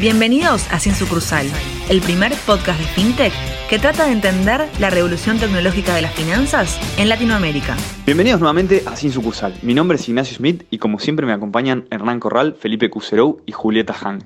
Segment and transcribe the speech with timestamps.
[0.00, 1.44] Bienvenidos a Sin Sucursal,
[1.90, 3.32] el primer podcast de FinTech
[3.68, 7.74] que trata de entender la revolución tecnológica de las finanzas en Latinoamérica.
[8.06, 9.54] Bienvenidos nuevamente a Sin Sucursal.
[9.62, 13.50] Mi nombre es Ignacio Smith y como siempre me acompañan Hernán Corral, Felipe Cuserou y
[13.50, 14.22] Julieta Han.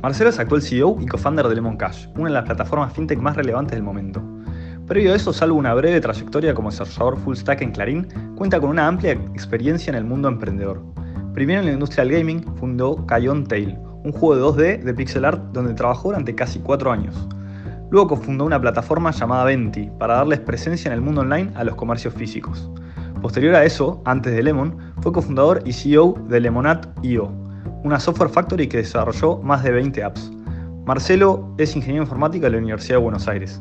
[0.00, 3.34] Marcelo es actual CEO y co-founder de Lemon Cash, una de las plataformas fintech más
[3.34, 4.22] relevantes del momento.
[4.86, 8.06] Previo a eso, salvo una breve trayectoria como desarrollador full stack en Clarín,
[8.36, 10.84] cuenta con una amplia experiencia en el mundo emprendedor.
[11.34, 15.24] Primero en la industria del gaming, fundó Cayon Tail, un juego de 2D de pixel
[15.24, 17.28] art donde trabajó durante casi 4 años.
[17.90, 21.74] Luego cofundó una plataforma llamada Venti para darles presencia en el mundo online a los
[21.74, 22.70] comercios físicos.
[23.20, 27.32] Posterior a eso, antes de Lemon, fue cofundador y CEO de Lemonat.io,
[27.82, 30.30] una software factory que desarrolló más de 20 apps.
[30.86, 33.60] Marcelo es ingeniero informático de la Universidad de Buenos Aires.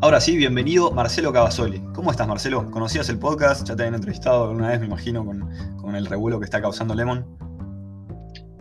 [0.00, 1.82] Ahora sí, bienvenido Marcelo Cavasoli.
[1.92, 2.70] ¿Cómo estás, Marcelo?
[2.70, 3.66] ¿Conocías el podcast?
[3.66, 7.26] Ya te habían entrevistado alguna vez, me imagino, con, el revuelo que está causando Lemon.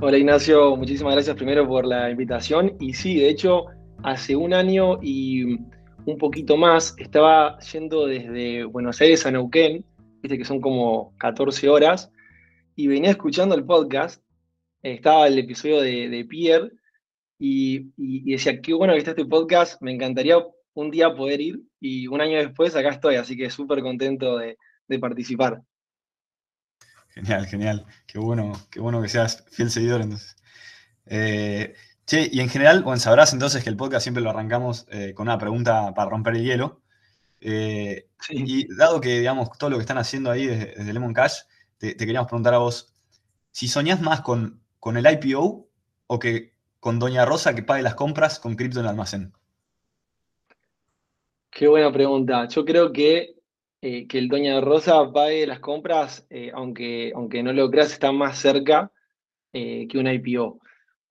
[0.02, 2.76] Hola Ignacio, muchísimas gracias primero por la invitación.
[2.80, 3.68] Y sí, de hecho,
[4.02, 5.60] hace un año y
[6.08, 9.86] un poquito más estaba yendo desde Buenos Aires a Neuquén,
[10.24, 12.12] viste que son como 14 horas,
[12.76, 14.24] y venía escuchando el podcast,
[14.82, 16.72] estaba el episodio de, de Pierre,
[17.38, 20.38] y, y, decía, qué bueno que está este podcast, me encantaría
[20.78, 24.58] un día poder ir y un año después acá estoy, así que súper contento de,
[25.00, 25.62] participar.
[27.10, 27.86] Genial, genial.
[28.06, 30.36] Qué bueno, qué bueno que seas fiel seguidor entonces.
[31.08, 31.74] Eh,
[32.06, 35.28] che, y en general, bueno, sabrás entonces que el podcast siempre lo arrancamos eh, con
[35.28, 36.84] una pregunta para romper el hielo.
[37.42, 41.40] Eh, y dado que, digamos, todo lo que están haciendo ahí desde, Lemon Cash,
[41.80, 42.94] te, queríamos preguntar a vos,
[43.52, 45.68] si soñás más con, con el IPO
[46.06, 49.34] o que con Doña Rosa que pague las compras con cripto en el almacén.
[51.50, 52.48] Qué buena pregunta.
[52.48, 53.36] Yo creo que,
[53.82, 58.12] eh, que el Doña Rosa pague las compras, eh, aunque, aunque no lo creas, está
[58.12, 58.92] más cerca
[59.54, 60.60] eh, que un IPO,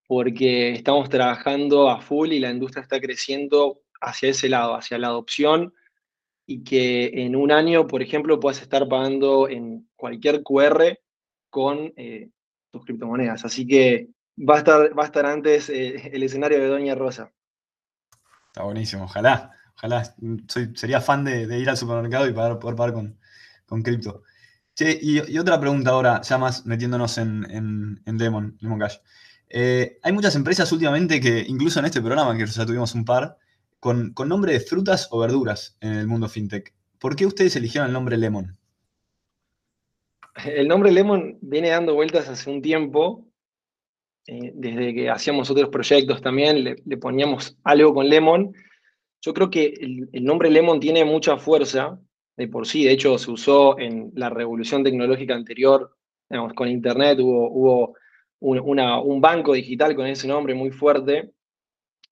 [0.07, 5.09] porque estamos trabajando a full y la industria está creciendo hacia ese lado, hacia la
[5.09, 5.75] adopción,
[6.47, 10.97] y que en un año, por ejemplo, puedas estar pagando en cualquier QR
[11.51, 11.92] con
[12.70, 13.45] tus criptomonedas.
[13.45, 17.33] Así que va a estar, va a estar antes el escenario de Doña Rosa.
[18.53, 19.55] Está buenísimo, ojalá.
[19.77, 20.14] Ojalá,
[20.48, 23.19] soy, sería fan de, ir al supermercado y poder, pagar con,
[23.67, 24.23] con cripto.
[24.79, 28.97] Y, otra pregunta ahora, ya más metiéndonos en, en, en Lemon, Cash.
[29.48, 33.39] Eh, hay muchas empresas últimamente que, incluso en este programa, que ya tuvimos un par,
[33.81, 36.75] con, nombre de frutas o verduras en el mundo fintech.
[36.98, 38.57] ¿Por qué ustedes eligieron el nombre Lemon?
[40.45, 43.27] El nombre Lemon viene dando vueltas hace un tiempo.
[44.27, 48.55] Eh, desde que hacíamos otros proyectos también, le poníamos algo con Lemon
[49.27, 49.75] yo creo que
[50.13, 51.98] el, nombre Lemon tiene mucha fuerza
[52.37, 55.97] de por sí, de hecho se usó en la revolución tecnológica anterior,
[56.55, 57.97] con Internet hubo, hubo
[58.39, 61.33] un, banco digital con ese nombre muy fuerte,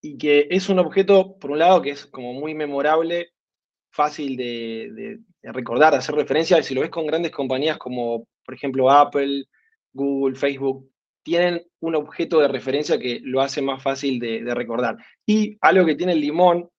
[0.01, 3.29] y que es un objeto, por un lado, que es como muy memorable,
[3.91, 8.91] fácil de, recordar, de hacer referencia, si lo ves con grandes compañías como, por ejemplo,
[8.91, 9.45] Apple,
[9.93, 10.89] Google, Facebook,
[11.23, 14.97] tienen un objeto de referencia que lo hace más fácil de, de recordar.
[15.25, 16.69] Y algo que tiene el limón,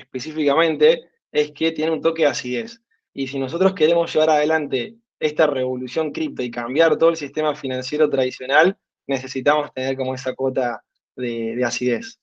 [0.00, 2.82] específicamente es que tiene un toque de acidez.
[3.12, 8.08] Y si nosotros queremos llevar adelante esta revolución cripto y cambiar todo el sistema financiero
[8.08, 10.82] tradicional, necesitamos tener como esa cuota
[11.16, 12.18] de, acidez.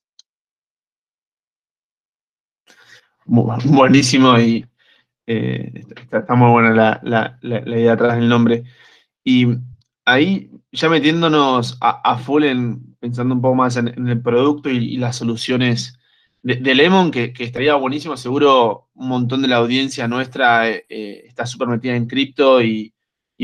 [3.24, 4.64] Buenísimo y
[5.26, 8.64] eh, está, muy buena la, idea atrás del nombre.
[9.22, 9.46] Y
[10.06, 15.16] ahí, ya metiéndonos a, full en, pensando un poco más en, el producto y las
[15.16, 15.97] soluciones
[16.42, 21.46] de, Lemon, que, estaría buenísimo, seguro un montón de la audiencia nuestra eh, eh, está
[21.46, 22.94] súper metida en cripto y,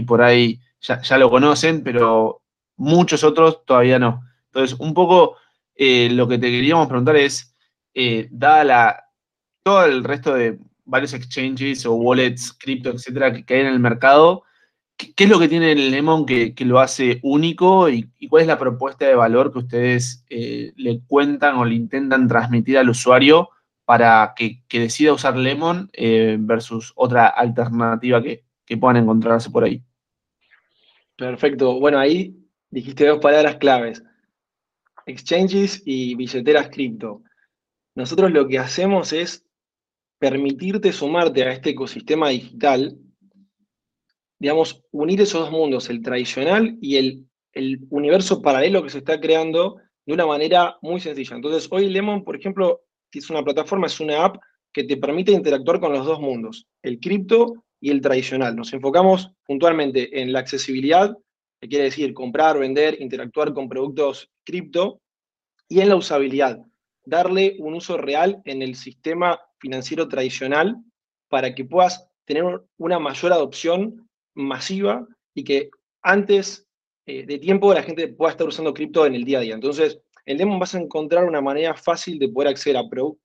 [0.07, 2.43] por ahí ya, lo conocen, pero
[2.77, 4.23] muchos otros todavía no.
[4.47, 5.37] Entonces, un poco
[5.75, 7.55] eh, lo que te queríamos preguntar es,
[8.31, 9.05] dada la,
[9.63, 14.45] todo el resto de varios exchanges o wallets, cripto, etcétera, que hay en el mercado,
[14.97, 18.59] ¿Qué, es lo que tiene el Lemon que, lo hace único y, cuál es la
[18.59, 23.51] propuesta de valor que ustedes eh, le cuentan o le intentan transmitir al usuario
[23.85, 28.45] para que, decida usar Lemon eh, versus otra alternativa que,
[28.81, 29.83] puedan encontrarse por ahí?
[31.17, 31.79] Perfecto.
[31.79, 32.35] Bueno, ahí
[32.71, 34.03] dijiste dos palabras claves.
[35.07, 37.23] Exchanges y billeteras cripto.
[37.95, 39.45] Nosotros lo que hacemos es
[40.19, 42.99] permitirte sumarte a este ecosistema digital
[44.45, 47.27] digamos, unir esos dos mundos, el tradicional y el,
[47.89, 51.37] universo paralelo que se está creando de una manera muy sencilla.
[51.37, 54.37] Entonces, hoy Lemon, por ejemplo, es una plataforma, es una app
[54.71, 58.55] que te permite interactuar con los dos mundos, el cripto y el tradicional.
[58.55, 61.17] Nos enfocamos puntualmente en la accesibilidad
[61.59, 65.01] que quiere decir comprar, vender, interactuar con productos cripto,
[65.71, 66.59] y en la usabilidad,
[67.07, 70.77] darle un uso real en el sistema financiero tradicional
[71.31, 72.45] para que puedas tener
[72.77, 74.05] una mayor adopción
[74.35, 75.71] masiva y que
[76.03, 76.67] antes
[77.07, 79.55] eh, de tiempo la gente pueda estar usando cripto en el día a día.
[79.55, 82.77] Entonces, en Lemon vas a encontrar una manera fácil de poder acceder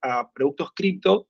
[0.02, 1.28] a, productos cripto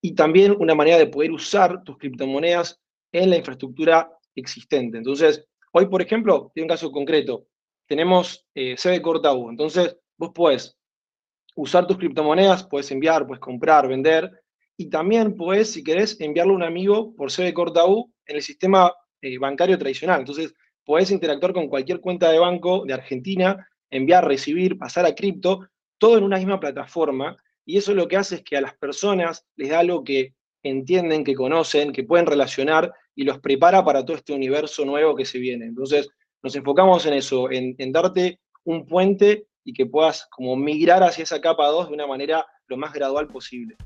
[0.00, 2.80] y también una manera de poder usar tus criptomonedas
[3.12, 4.98] en la infraestructura existente.
[4.98, 7.46] Entonces, hoy, por ejemplo, tiene un caso concreto.
[7.88, 9.50] Tenemos eh, CB Cortau.
[9.50, 10.78] Entonces, vos puedes
[11.56, 14.30] usar tus criptomonedas, puedes enviar, puedes comprar, vender,
[14.76, 18.94] y también puedes, si querés, enviarle a un amigo por CB Cortau en el sistema
[19.22, 20.20] eh, bancario tradicional.
[20.20, 20.54] Entonces,
[20.84, 25.68] puedes interactuar con cualquier cuenta de banco de Argentina, enviar, recibir, pasar a cripto,
[25.98, 27.36] todo en una misma plataforma.
[27.64, 31.24] Y eso lo que hace es que a las personas les da algo que entienden,
[31.24, 35.38] que conocen, que pueden relacionar y los prepara para todo este universo nuevo que se
[35.38, 35.66] viene.
[35.66, 36.08] Entonces,
[36.42, 41.40] nos enfocamos en eso, en, darte un puente y que puedas como migrar hacia esa
[41.40, 43.76] capa 2 de una manera lo más gradual posible.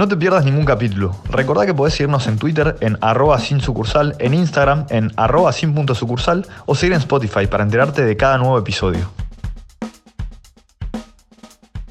[0.00, 1.14] No te pierdas ningún capítulo.
[1.28, 6.46] Recordá que podés seguirnos en Twitter en arroba sin sucursal, en Instagram en arroba sin.sucursal
[6.64, 9.10] o seguir en Spotify para enterarte de cada nuevo episodio.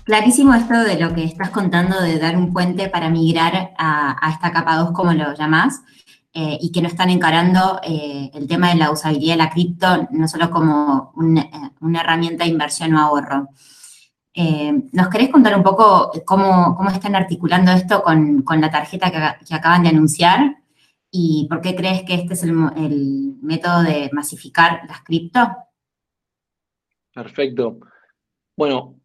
[0.05, 4.51] Clarísimo esto de lo que estás contando de dar un puente para migrar a, esta
[4.51, 5.83] capa 2, como lo llamás,
[6.33, 10.07] eh, y que no están encarando eh, el tema de la usabilidad de la cripto
[10.09, 11.47] no solo como eh,
[11.79, 13.49] una herramienta de inversión o ahorro.
[14.93, 19.53] ¿Nos querés contar un poco cómo, cómo están articulando esto con, con la tarjeta que,
[19.53, 20.57] acaban de anunciar?
[21.11, 25.39] ¿Y por qué crees que este es el, el método de masificar las cripto?
[27.13, 27.79] Perfecto.
[28.55, 28.95] Bueno,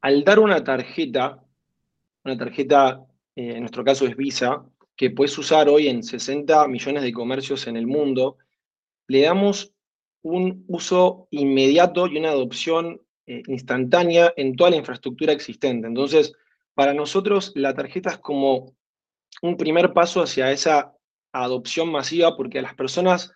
[0.00, 1.42] al dar una tarjeta,
[2.24, 3.04] una tarjeta,
[3.36, 4.64] eh, en nuestro caso es Visa,
[4.96, 8.38] que puedes usar hoy en 60 millones de comercios en el mundo,
[9.06, 9.72] le damos
[10.22, 15.86] un uso inmediato y una adopción eh, instantánea en toda la infraestructura existente.
[15.86, 16.32] Entonces,
[16.72, 18.74] para nosotros la tarjeta es como
[19.42, 20.94] un primer paso hacia esa
[21.30, 23.30] adopción masiva porque las personas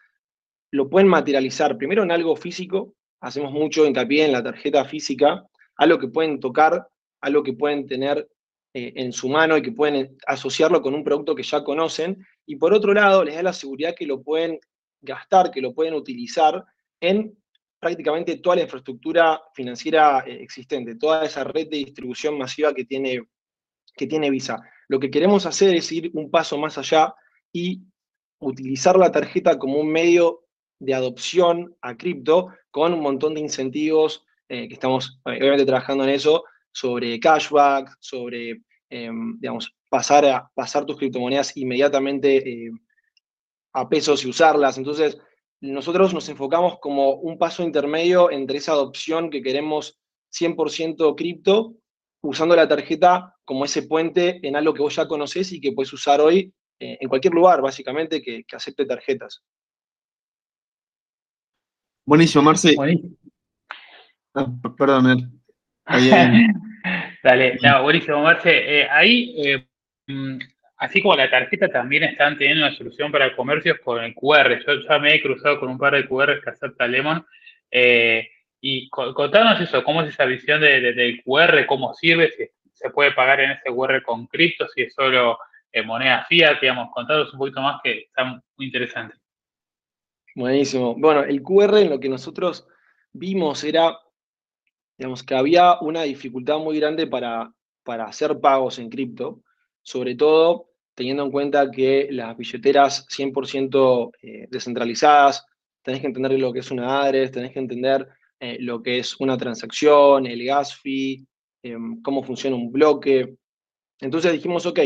[0.71, 5.47] lo pueden materializar primero en algo físico, hacemos mucho hincapié en la tarjeta física,
[5.77, 6.89] algo que pueden tocar,
[7.21, 8.27] algo que pueden tener
[8.73, 12.27] eh, en su mano y que pueden asociarlo con un producto que ya conocen.
[12.47, 14.59] Y por otro lado, les da la seguridad que lo pueden
[15.03, 16.65] gastar, que lo pueden utilizar
[16.99, 17.37] en
[17.83, 23.25] prácticamente toda la infraestructura financiera eh, existente, toda esa red de distribución masiva que tiene,
[23.97, 24.61] que tiene Visa.
[24.87, 27.13] Lo que queremos hacer es ir un paso más allá
[27.53, 27.83] y
[28.39, 30.45] utilizar la tarjeta como un medio
[30.79, 36.11] de adopción a cripto con un montón de incentivos, eh, que estamos obviamente trabajando en
[36.11, 42.71] eso, sobre cashback, sobre, em, digamos, pasar, a, pasar tus criptomonedas inmediatamente eh,
[43.73, 44.79] a pesos y usarlas.
[44.79, 45.19] Entonces,
[45.63, 49.97] nosotros nos enfocamos como un paso intermedio entre esa adopción que queremos
[50.33, 51.77] 100% cripto,
[52.21, 55.93] usando la tarjeta como ese puente en algo que vos ya conocés y que puedes
[55.93, 59.45] usar hoy eh, en cualquier lugar, básicamente, que, acepte tarjetas.
[62.05, 62.75] Buenísimo, Marce.
[64.35, 65.41] Ah, perdón,
[67.23, 68.81] Dale, buenísimo, Marce.
[68.81, 69.69] Eh, ahí, eh,
[70.09, 70.39] mm,
[70.83, 74.59] así como la tarjeta, también están teniendo una solución para comercios con el QR.
[74.67, 77.25] Yo ya me he cruzado con un par de QR que acepta Lemon.
[77.71, 78.29] Eh,
[78.61, 83.13] y contanos eso, cómo es esa visión de, del QR, cómo sirve, si se puede
[83.13, 85.39] pagar en ese QR con cripto, si es solo
[85.85, 89.17] moneda fiat, digamos, contanos un poquito más que está muy interesante.
[90.35, 90.95] Buenísimo.
[90.97, 92.67] Bueno, el QR en lo que nosotros
[93.13, 93.97] vimos era
[94.99, 99.43] digamos que había una dificultad muy grande para, para hacer pagos en cripto,
[99.83, 105.47] sobre todo teniendo en cuenta que las billeteras 100% eh, descentralizadas,
[105.83, 108.09] tenés que entender lo que es una adres, tenés que entender
[108.39, 111.27] eh, lo que es una transacción, el gas fee,
[111.63, 113.37] em, cómo funciona un bloque.
[114.01, 114.81] Entonces dijimos, ok,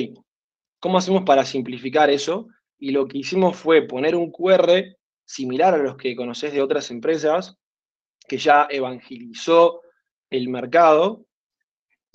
[0.78, 2.48] ¿cómo hacemos para simplificar eso?
[2.78, 6.90] Y lo que hicimos fue poner un QR similar a los que conocés de otras
[6.90, 7.56] empresas,
[8.28, 9.80] que ya evangelizó
[10.30, 11.26] el mercado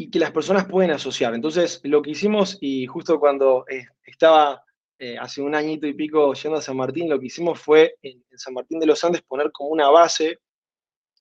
[0.02, 1.36] y que las personas pueden asociar.
[1.36, 4.64] Entonces, lo que hicimos, y justo cuando eh, estaba
[4.98, 8.24] eh, hace un añito y pico yendo a San Martín, lo que hicimos fue en,
[8.36, 10.40] San Martín de los Andes poner como una base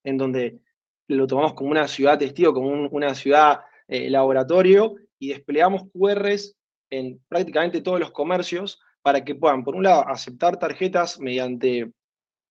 [0.02, 0.60] en donde
[1.08, 6.56] lo tomamos como una ciudad testigo, como una ciudad eh, laboratorio, y desplegamos QRs
[6.88, 11.92] en prácticamente todos los comercios para que puedan, por un lado, aceptar tarjetas mediante,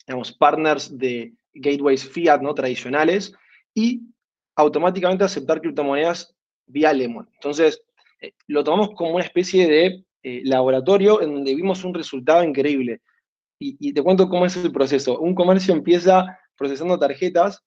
[0.05, 3.33] digamos, partners de gateways fiat no tradicionales
[3.73, 4.03] y
[4.59, 6.35] automáticamente aceptar criptomonedas
[6.67, 7.29] vía Lemon.
[7.33, 7.81] Entonces,
[8.19, 13.01] eh, lo tomamos como una especie de eh, laboratorio en donde vimos un resultado increíble.
[13.61, 15.19] y, te cuento cómo es el proceso.
[15.19, 17.61] Un comercio empieza procesando tarjetas,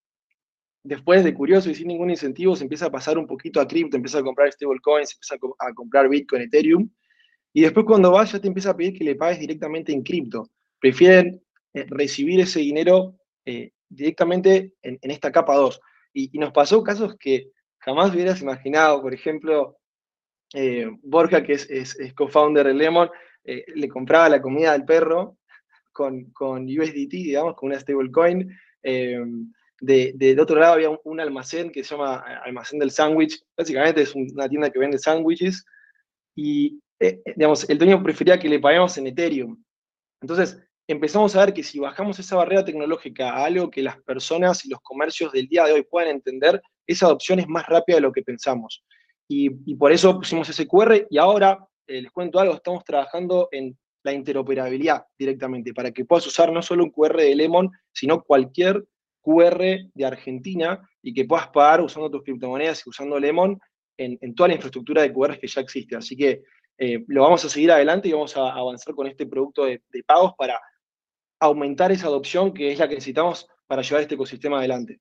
[0.82, 3.96] después de curioso y sin ningún incentivo se empieza a pasar un poquito a cripto,
[3.96, 6.90] empieza a comprar stablecoins, empieza a, comprar Bitcoin, Ethereum,
[7.52, 10.48] y después cuando vas ya te empieza a pedir que le pagues directamente en cripto.
[10.78, 11.42] Prefieren
[11.74, 13.16] eh, recibir ese dinero
[13.90, 15.80] directamente en, esta capa 2.
[16.12, 19.00] Y, nos pasó casos que jamás hubieras imaginado.
[19.02, 19.78] Por ejemplo,
[20.54, 23.10] eh, Borja, que es, es, co-founder de Lemon,
[23.44, 25.36] le compraba la comida al perro
[25.92, 28.50] con, con USDT, digamos, con una stablecoin.
[28.82, 29.20] Eh,
[29.80, 33.42] de, del otro lado había un, almacén que se llama eh, Almacén del Sándwich.
[33.56, 35.64] Básicamente es una tienda que vende sándwiches.
[36.34, 39.62] Y, eh, digamos, el dueño prefería que le paguemos en Ethereum.
[40.20, 44.64] Entonces, empezamos a ver que si bajamos esa barrera tecnológica a algo que las personas
[44.64, 48.02] y los comercios del día de hoy puedan entender, esa adopción es más rápida de
[48.02, 48.84] lo que pensamos.
[49.28, 54.12] Y, por eso pusimos ese QR y ahora, les cuento algo, estamos trabajando en la
[54.12, 58.84] interoperabilidad directamente, para que puedas usar no solo un QR de Lemon, sino cualquier
[59.22, 59.58] QR
[59.94, 63.58] de Argentina y que puedas pagar usando tus criptomonedas y usando Lemon
[63.96, 65.96] en, toda la infraestructura de QR que ya existe.
[65.96, 66.42] Así que
[66.78, 70.32] eh, lo vamos a seguir adelante y vamos a avanzar con este producto de, pagos
[70.36, 70.60] para
[71.42, 75.00] aumentar esa adopción que es la que necesitamos para llevar este ecosistema adelante.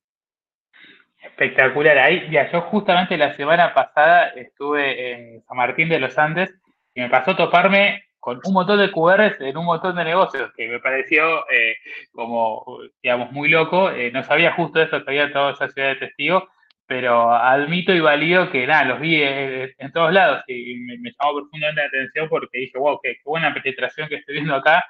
[1.22, 2.00] Espectacular.
[2.00, 6.52] Ahí, yo justamente la semana pasada estuve en San Martín de los Andes
[6.96, 10.68] y me pasó toparme con un montón de QRs en un montón de negocios, que
[10.68, 11.76] me pareció eh,
[12.12, 13.92] como, digamos, muy loco.
[13.92, 16.44] Eh, no sabía justo eso, que había toda esa ciudad de testigos,
[16.92, 21.38] pero admito y valido que nada, los vi eh, en, todos lados y me, llamó
[21.38, 24.84] profundamente la atención porque dije, wow, qué, buena penetración que estoy viendo acá.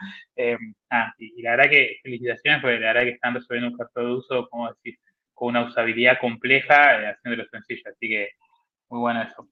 [1.20, 4.50] y, la verdad que felicitaciones, porque la verdad que están resolviendo un caso de uso,
[4.50, 4.98] como decir,
[5.36, 7.84] con una usabilidad compleja, haciéndolo sencillo.
[7.86, 8.29] Así que
[8.89, 9.48] muy bueno eso.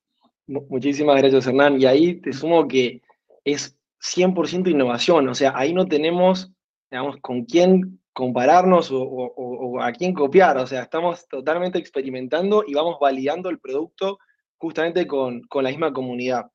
[0.48, 1.80] Muchísimas gracias, Hernán.
[1.80, 3.04] Y ahí te sumo que
[3.46, 6.52] es 100% innovación, o sea, ahí no tenemos,
[6.90, 12.98] digamos, con quién compararnos o, a quién copiar, o sea, estamos totalmente experimentando y vamos
[13.00, 14.20] validando el producto
[14.58, 16.52] justamente con, la misma comunidad.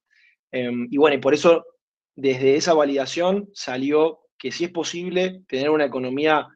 [0.53, 1.65] Em, y bueno, y por eso
[2.15, 6.49] desde esa validación salió que sí es posible tener una economía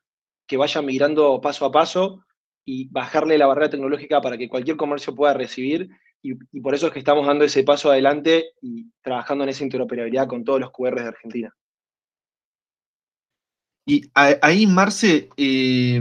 [0.46, 2.26] que vaya migrando paso a paso
[2.66, 5.88] y bajarle la barrera tecnológica para que cualquier comercio pueda recibir
[6.20, 10.26] y, por eso es que estamos dando ese paso adelante y trabajando en esa interoperabilidad
[10.26, 11.54] con todos los QRs de Argentina.
[13.88, 15.98] Y ahí, Marce, eh,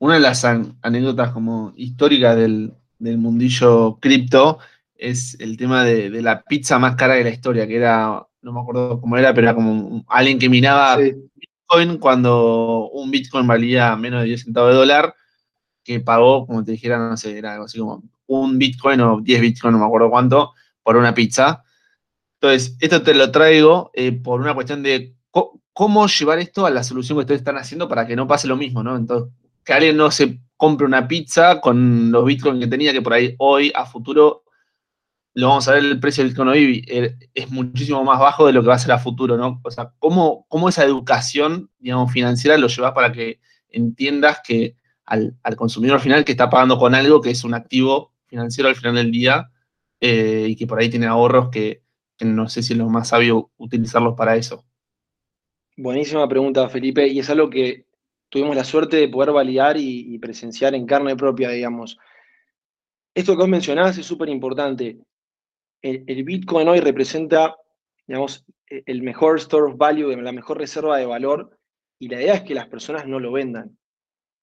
[0.00, 4.58] una de las anécdotas como históricas del, mundillo cripto
[4.94, 8.60] es el tema de, la pizza más cara de la historia, que era, no me
[8.60, 14.20] acuerdo cómo era, pero era como alguien que minaba Bitcoin cuando un Bitcoin valía menos
[14.20, 15.14] de 10 centavos de dólar,
[15.82, 19.40] que pagó, como te dijera, no sé, era algo así como un Bitcoin o 10
[19.40, 21.64] Bitcoin, no me acuerdo cuánto, por una pizza.
[22.42, 25.15] Entonces, esto te lo traigo eh, por una cuestión de
[25.76, 28.56] cómo llevar esto a la solución que ustedes están haciendo para que no pase lo
[28.56, 28.96] mismo, ¿no?
[28.96, 29.30] Entonces,
[29.62, 33.34] que alguien no se compre una pizza con los Bitcoin que tenía, que por ahí
[33.36, 34.44] hoy, a futuro,
[35.34, 38.54] lo vamos a ver, el precio del Bitcoin hoy eh, es muchísimo más bajo de
[38.54, 39.60] lo que va a ser a futuro, ¿no?
[39.62, 45.36] O sea, ¿cómo, cómo esa educación, digamos, financiera lo llevas para que entiendas que al,
[45.42, 48.94] al consumidor final que está pagando con algo que es un activo financiero al final
[48.94, 49.50] del día
[50.00, 51.82] eh, y que por ahí tiene ahorros que,
[52.20, 54.64] no sé si es lo más sabio utilizarlos para eso.
[55.78, 57.84] Buenísima pregunta, Felipe, y es algo que
[58.30, 61.98] tuvimos la suerte de poder validar y, presenciar en carne propia, digamos.
[63.14, 64.98] Esto que vos mencionás es súper importante.
[65.82, 67.56] El, Bitcoin hoy representa,
[68.06, 71.58] digamos, e, el mejor store of value, la mejor reserva de valor,
[71.98, 73.76] y la idea es que las personas no lo vendan.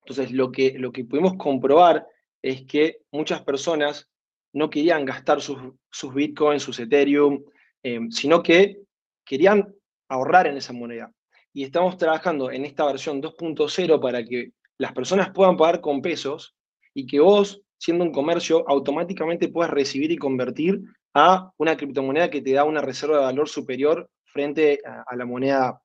[0.04, 2.06] Entonces, lo que, lo que pudimos comprobar
[2.44, 4.08] es que muchas personas
[4.54, 5.58] no querían gastar sus,
[5.90, 7.44] sus bitcoins, sus Ethereum,
[7.82, 8.84] eh, sino que
[9.26, 9.74] querían
[10.10, 11.12] ahorrar en esa moneda.
[11.54, 16.56] Y estamos trabajando en esta versión 2.0 para que las personas puedan pagar con pesos
[16.96, 20.82] y que vos, siendo un comercio, automáticamente puedas recibir y convertir
[21.14, 25.80] a una criptomoneda que te da una reserva de valor superior frente a, la moneda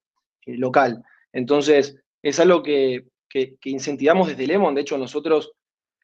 [0.46, 1.02] eh, local.
[1.32, 4.75] Entonces, es algo que, que, incentivamos desde Lemon.
[4.75, 5.52] De hecho, nosotros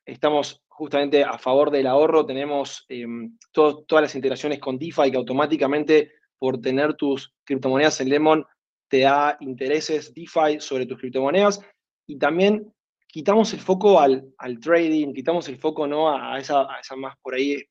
[0.04, 6.12] estamos justamente a favor del ahorro, tenemos em, todas las integraciones con DeFi que automáticamente
[6.38, 8.44] por tener tus criptomonedas en Lemon
[8.88, 11.60] te da intereses DeFi sobre tus criptomonedas
[12.06, 12.72] y también
[13.06, 16.10] quitamos el foco al, trading, quitamos el foco ¿no?
[16.10, 17.62] a, esa, más por ahí,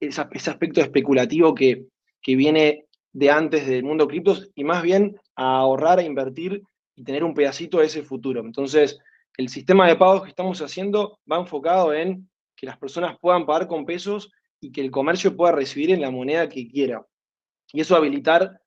[0.00, 1.86] ese aspecto especulativo que,
[2.20, 6.62] que viene de antes del mundo criptos y más bien a ahorrar, a invertir
[6.96, 8.40] y tener un pedacito de ese futuro.
[8.40, 8.98] Entonces,
[9.36, 13.68] el sistema de pagos que estamos haciendo va enfocado en que las personas puedan pagar
[13.68, 17.06] con pesos y que el comercio pueda recibir en la moneda que quiera.
[17.72, 18.60] Y eso habilitar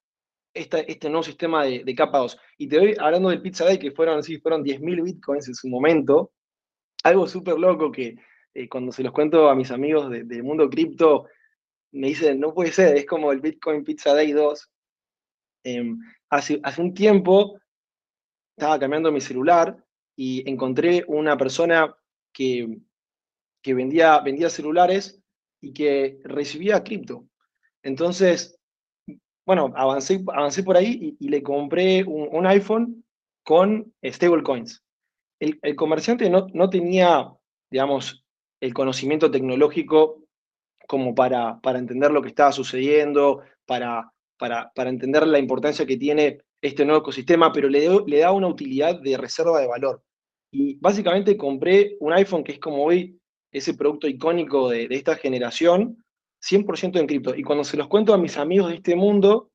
[0.54, 2.38] este nuevo sistema de, capa 2.
[2.58, 5.70] Y te voy hablando del Pizza Day, que fueron, sí, fueron 10.000 bitcoins en su
[5.70, 6.32] momento.
[7.04, 8.16] Algo súper loco que
[8.54, 11.28] eh, cuando se los cuento a mis amigos del mundo cripto,
[11.94, 14.70] me dicen, no puede ser, es como el Bitcoin Pizza Day 2.
[15.64, 17.60] Em, hace, hace un tiempo
[18.56, 19.76] estaba cambiando mi celular
[20.16, 21.96] y encontré una persona
[22.34, 22.78] que,
[23.62, 25.22] que vendía, vendía celulares
[25.62, 27.28] y que recibía cripto.
[27.84, 28.60] Entonces,
[29.52, 33.04] bueno, avancé, avancé por ahí y, le compré un, iPhone
[33.44, 34.82] con stablecoins.
[35.42, 37.30] El, el comerciante no, no tenía,
[37.70, 38.24] digamos,
[38.62, 40.24] el conocimiento tecnológico
[40.88, 45.98] como para, para entender lo que estaba sucediendo, para, para, para, entender la importancia que
[45.98, 50.02] tiene este nuevo ecosistema, pero le, le da una utilidad de reserva de valor.
[50.50, 53.20] Y básicamente compré un iPhone que es como hoy
[53.52, 56.02] ese producto icónico de, de esta generación,
[56.42, 57.36] 100% en cripto.
[57.36, 59.52] Y cuando se los cuento a mis amigos de este mundo,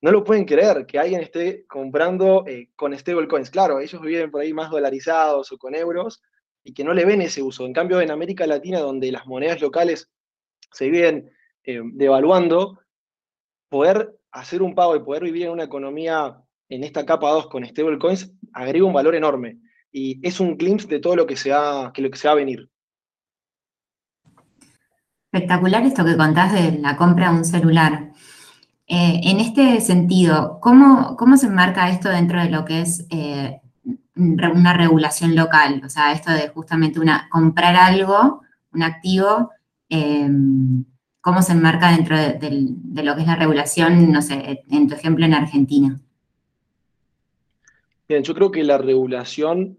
[0.00, 3.50] no lo pueden creer que alguien esté comprando eh, con stablecoins.
[3.50, 6.22] Claro, ellos viven por ahí más dolarizados o con euros
[6.62, 7.64] y que no le ven ese uso.
[7.64, 10.10] En cambio, en América Latina, donde las monedas locales
[10.72, 11.30] se vienen
[11.64, 12.80] eh, devaluando,
[13.68, 16.38] poder hacer un pago y poder vivir en una economía
[16.68, 19.58] en esta capa 2 con stablecoins agrega un valor enorme.
[19.92, 22.32] Y es un glimpse de todo lo que se va, que lo que se va
[22.32, 22.68] a venir.
[25.34, 28.12] Espectacular esto que contás de la compra de un celular.
[28.86, 33.60] Eh, en este sentido, ¿cómo, ¿cómo, se enmarca esto dentro de lo que es eh,
[34.14, 35.82] una regulación local?
[35.84, 39.50] O sea, esto de justamente una, comprar algo, un activo,
[39.88, 40.84] em,
[41.20, 44.94] ¿cómo se enmarca dentro de, de, lo que es la regulación, no sé, en tu
[44.94, 46.00] ejemplo en Argentina?
[48.08, 49.78] Bien, yo creo que la regulación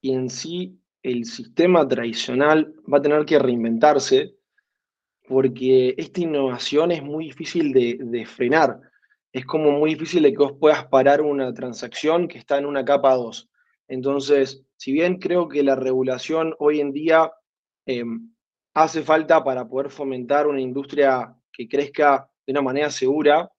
[0.00, 4.36] y en sí el sistema tradicional va a tener que reinventarse
[5.26, 8.80] porque esta innovación es muy difícil de, frenar.
[9.32, 12.84] Es como muy difícil de que vos puedas parar una transacción que está en una
[12.84, 13.48] capa 2.
[13.88, 17.32] Entonces, si bien creo que la regulación hoy en día
[17.86, 18.30] em,
[18.74, 23.50] hace falta para poder fomentar una industria que crezca de una manera segura,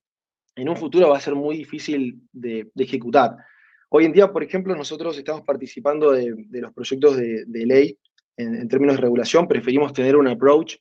[0.55, 3.35] en un futuro va a ser muy difícil de, ejecutar.
[3.89, 7.97] Hoy en día, por ejemplo, nosotros estamos participando de, los proyectos de, ley
[8.37, 10.75] en, términos de regulación, preferimos tener un approach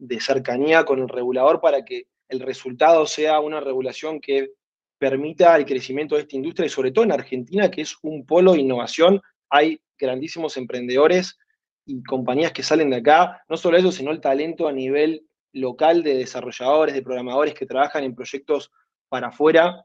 [0.00, 4.50] de cercanía con el regulador para que el resultado sea una regulación que
[4.98, 8.52] permita el crecimiento de esta industria y sobre todo en Argentina, que es un polo
[8.52, 11.38] de innovación, hay grandísimos emprendedores
[11.84, 16.02] y compañías que salen de acá, no solo eso, sino el talento a nivel local
[16.02, 18.70] de desarrolladores, de programadores que trabajan en proyectos
[19.08, 19.84] para afuera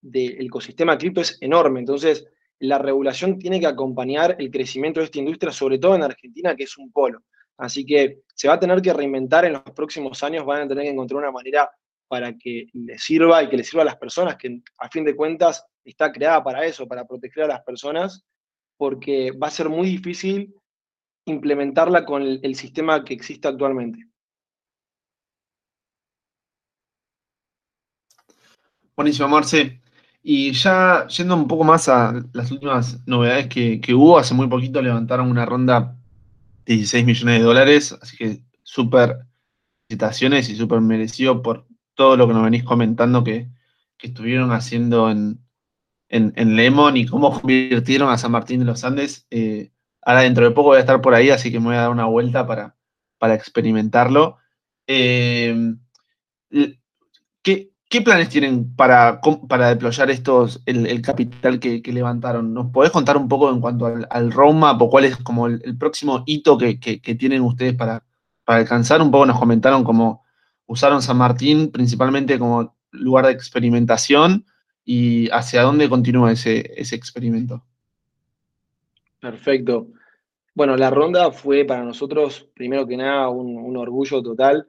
[0.00, 1.80] del ecosistema cripto es enorme.
[1.80, 2.26] Entonces,
[2.58, 6.64] la regulación tiene que acompañar el crecimiento de esta industria, sobre todo en Argentina, que
[6.64, 7.20] es un polo.
[7.56, 10.84] Así que se va a tener que reinventar en los próximos años, van a tener
[10.84, 11.70] que encontrar una manera
[12.08, 15.16] para que les sirva y que les sirva a las personas, que a fin de
[15.16, 18.24] cuentas está creada para eso, para proteger a las personas,
[18.76, 20.54] porque va a ser muy difícil
[21.26, 24.06] implementarla con el, sistema que existe actualmente.
[28.96, 29.80] Buenísimo, Marce.
[30.22, 34.80] Y ya yendo un poco más a las últimas novedades que hubo, hace muy poquito
[34.80, 35.96] levantaron una ronda
[36.66, 39.18] 16 millones de dólares, así que súper
[39.86, 43.48] felicitaciones y súper merecido por todo lo que nos venís comentando que,
[44.02, 45.40] estuvieron haciendo en,
[46.10, 49.26] en, Lemon y cómo convirtieron a San Martín de los Andes.
[49.30, 49.72] Eh,
[50.02, 51.90] ahora dentro de poco voy a estar por ahí, así que me voy a dar
[51.90, 52.76] una vuelta para,
[53.16, 54.36] para experimentarlo.
[54.86, 55.74] Eh,
[57.42, 62.52] ¿qué, ¿Qué planes tienen para, para deployar estos, el, capital que, levantaron?
[62.52, 66.24] ¿Nos podés contar un poco en cuanto al, roadmap o cuál es como el, próximo
[66.26, 66.74] hito que,
[67.16, 68.02] tienen ustedes para,
[68.44, 69.00] para alcanzar?
[69.00, 70.24] Un poco nos comentaron cómo
[70.66, 74.44] usaron San Martín principalmente como lugar de experimentación
[74.84, 77.62] y hacia dónde continúa ese, ese experimento.
[79.20, 79.86] Perfecto.
[80.52, 84.66] Bueno, la ronda fue para nosotros, primero que nada, un, orgullo total.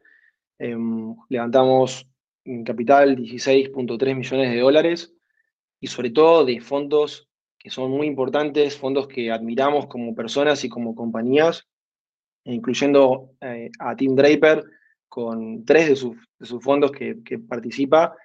[0.60, 2.08] Em, levantamos
[2.46, 5.14] en capital 16.3 millones de dólares
[5.80, 7.28] y sobre todo de fondos
[7.58, 11.68] que son muy importantes, fondos que admiramos como personas y como compañías,
[12.44, 14.64] incluyendo eh, a Tim Draper
[15.10, 16.18] con tres de sus,
[16.64, 18.16] fondos que, participa.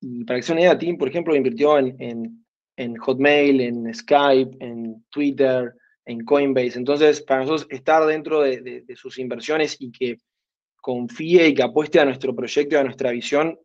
[0.00, 5.04] Y para que se una idea, Tim, por ejemplo, invirtió en, Hotmail, en Skype, en
[5.10, 5.74] Twitter,
[6.06, 6.78] en Coinbase.
[6.78, 10.18] Entonces, para nosotros estar dentro de sus inversiones y que
[10.84, 13.58] confíe y que apueste a nuestro proyecto y a nuestra visión,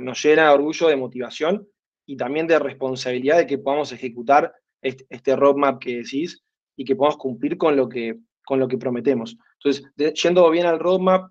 [0.00, 1.68] nos llena de orgullo, de motivación
[2.06, 6.42] y también de responsabilidad de que podamos ejecutar este, roadmap que decís
[6.74, 9.36] y que podamos cumplir con lo que, con lo que prometemos.
[9.58, 11.30] Entonces, yendo bien al roadmap,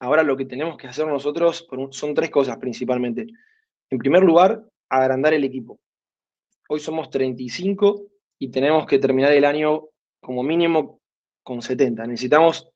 [0.00, 3.26] ahora lo que tenemos que hacer nosotros son tres cosas principalmente.
[3.88, 5.80] En primer lugar, agrandar el equipo.
[6.68, 8.02] Hoy somos 35
[8.38, 9.84] y tenemos que terminar el año
[10.20, 11.00] como mínimo
[11.42, 12.06] con 70.
[12.06, 12.70] Necesitamos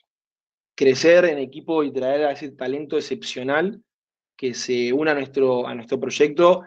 [0.74, 3.82] crecer en equipo y traer a ese talento excepcional
[4.37, 6.62] que se una a nuestro, a nuestro proyecto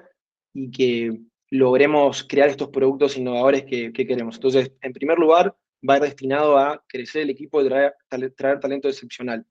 [0.53, 4.35] y que logremos crear estos productos innovadores que, queremos.
[4.35, 5.55] Entonces, en primer lugar,
[5.87, 7.95] va destinado a crecer el equipo y traer,
[8.35, 9.45] traer talento excepcional.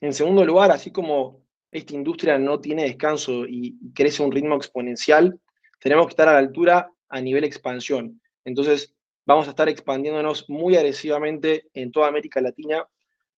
[0.00, 4.56] En segundo lugar, así como esta industria no tiene descanso y crece a un ritmo
[4.56, 5.38] exponencial,
[5.80, 8.20] tenemos que estar a la altura a nivel expansión.
[8.44, 12.86] Entonces, vamos a estar expandiéndonos muy agresivamente en toda América Latina,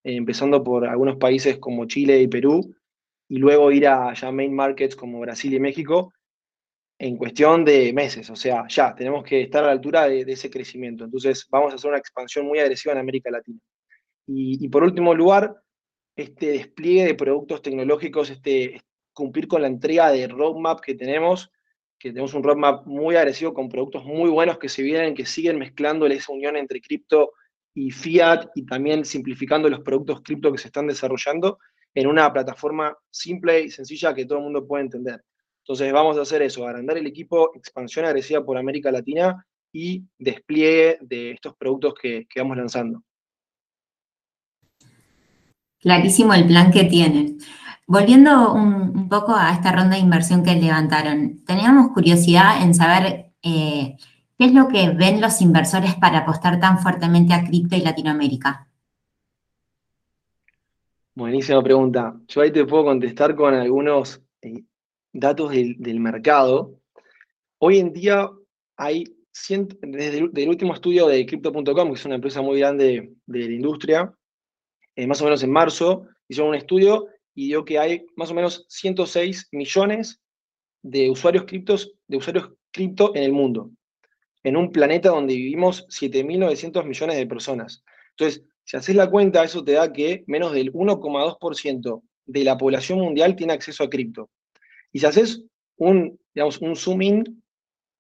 [0.04, 2.74] eh, empezando por algunos países como Chile y Perú,
[3.28, 6.12] y luego ir a ya main markets como Brasil y México
[6.98, 8.30] en cuestión de meses.
[8.30, 11.04] O sea, ya tenemos que estar a la altura de, ese crecimiento.
[11.04, 13.58] Entonces, vamos a hacer una expansión muy agresiva en América Latina.
[14.26, 15.54] Y, por último lugar,
[16.16, 18.80] este despliegue de productos tecnológicos, este
[19.12, 21.50] cumplir con la entrega de roadmap que tenemos,
[21.98, 25.58] que tenemos un roadmap muy agresivo con productos muy buenos que se vienen, que siguen
[25.58, 27.32] mezclando esa unión entre cripto
[27.74, 31.58] y fiat y también simplificando los productos cripto que se están desarrollando
[31.94, 35.22] en una plataforma simple y sencilla que todo el mundo puede entender.
[35.62, 40.98] Entonces vamos a hacer eso, agrandar el equipo, expansión agresiva por América Latina y despliegue
[41.00, 43.02] de estos productos que, que vamos lanzando.
[45.80, 47.38] Clarísimo el plan que tienen.
[47.86, 53.96] Volviendo un, poco a esta ronda de inversión que levantaron, teníamos curiosidad en saber eh,
[54.38, 58.68] qué es lo que ven los inversores para apostar tan fuertemente a cripto y Latinoamérica.
[61.14, 62.16] Buenísima pregunta.
[62.26, 64.64] Yo ahí te puedo contestar con algunos eh,
[65.12, 66.80] datos del, mercado.
[67.58, 68.28] Hoy en día
[68.76, 69.04] hay,
[69.48, 74.12] desde el último estudio de Crypto.com, que es una empresa muy grande de, la industria,
[74.96, 78.34] eh, más o menos en marzo, hicieron un estudio y dio que hay más o
[78.34, 80.20] menos 106 millones
[80.82, 83.70] de usuarios criptos, de usuarios cripto en el mundo,
[84.44, 87.82] en un planeta donde vivimos 7.900 millones de personas.
[88.10, 93.00] Entonces, si haces la cuenta, eso te da que menos del 1,2% de la población
[93.00, 94.30] mundial tiene acceso a cripto.
[94.92, 95.42] Y si haces
[95.76, 97.42] un, digamos, un zoom in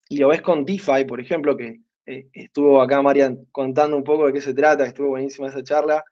[0.08, 4.26] y lo ves con DeFi, por ejemplo, que eh, estuvo acá Marian contando un poco
[4.26, 6.04] de qué se trata, estuvo buenísima esa charla.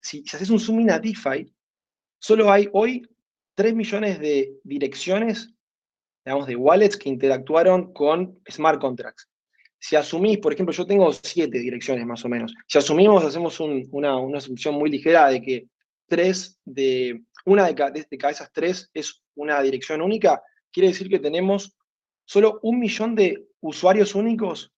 [0.00, 1.52] Si, si haces un zoom in a DeFi,
[2.20, 3.08] Solo hay hoy
[3.54, 5.54] 3 millones de direcciones,
[6.24, 9.29] digamos, de wallets que interactuaron con smart contracts.
[9.80, 12.54] Si asumís, por ejemplo, yo tengo 7 direcciones más o menos.
[12.66, 15.68] Si asumimos, hacemos una, una, asunción muy ligera de que
[16.06, 21.18] tres de, una de, cada, de esas tres es una dirección única, quiere decir que
[21.18, 21.74] tenemos
[22.26, 24.70] solo un millón de usuarios únicos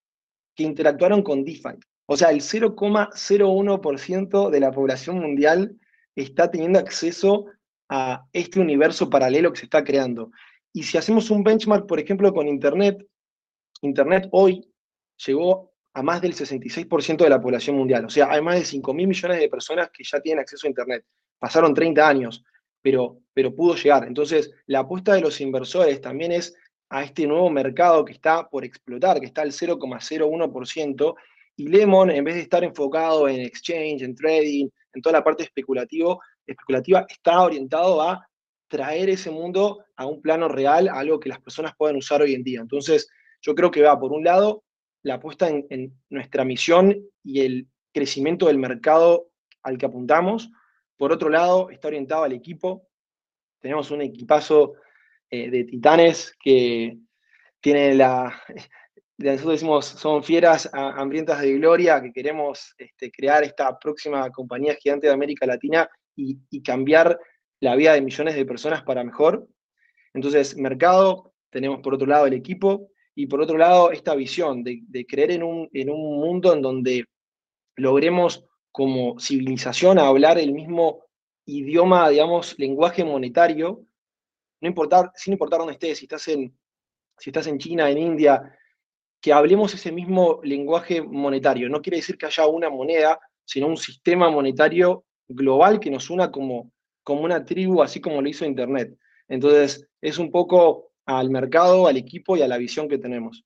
[0.55, 1.77] que interactuaron con DeFi.
[2.05, 5.77] O sea, el 0,01% de la población mundial
[6.15, 7.45] está teniendo acceso
[7.89, 10.31] a este universo paralelo que se está creando.
[10.71, 13.05] Y si hacemos un benchmark, por ejemplo, con Internet,
[13.81, 14.65] Internet hoy
[15.25, 18.05] llegó a más del 66% de la población mundial.
[18.05, 20.69] O sea, hay más de 5 mil millones de personas que ya tienen acceso a
[20.69, 21.05] Internet.
[21.37, 22.43] Pasaron 30 años,
[22.81, 24.07] pero, pero pudo llegar.
[24.07, 26.55] Entonces, la apuesta de los inversores también es
[26.89, 31.15] a este nuevo mercado que está por explotar, que está al 0,01%,
[31.55, 35.43] y Lemon, en vez de estar enfocado en exchange, en trading, en toda la parte
[35.43, 38.27] especulativo, especulativa, está orientado a
[38.67, 42.43] traer ese mundo a un plano real, algo que las personas puedan usar hoy en
[42.43, 42.59] día.
[42.59, 43.07] Entonces,
[43.41, 44.63] yo creo que va, por un lado,
[45.03, 49.29] la apuesta en, nuestra misión y el crecimiento del mercado
[49.61, 50.49] al que apuntamos.
[50.97, 52.87] Por otro lado, está orientado al equipo.
[53.59, 54.75] Tenemos un equipazo
[55.29, 56.97] eh, de titanes que
[57.59, 58.41] tiene la,
[59.17, 65.07] nosotros decimos, son fieras hambrientas de gloria, que queremos este, crear esta próxima compañía gigante
[65.07, 67.19] de América Latina y, cambiar
[67.59, 69.47] la vida de millones de personas para mejor.
[70.13, 75.05] Entonces, mercado, tenemos por otro lado el equipo y por otro lado esta visión de,
[75.07, 77.05] creer en un, en un mundo en donde
[77.75, 81.03] logremos como civilización hablar el mismo
[81.45, 83.85] idioma, digamos, lenguaje monetario,
[84.61, 84.73] no
[85.15, 86.57] sin importar dónde estés, si estás en,
[87.17, 88.57] si estás en China, en India,
[89.21, 91.69] que hablemos ese mismo lenguaje monetario.
[91.69, 96.31] No quiere decir que haya una moneda, sino un sistema monetario global que nos una
[96.31, 96.71] como,
[97.03, 98.97] como una tribu, así como lo hizo Internet.
[99.27, 103.43] Entonces, es un poco al mercado, al equipo y a la visión que tenemos.